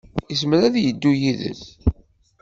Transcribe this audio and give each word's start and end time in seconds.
Yezmer 0.31 0.61
ad 0.67 0.75
yeddu 0.83 1.11
yid-s. 1.21 1.63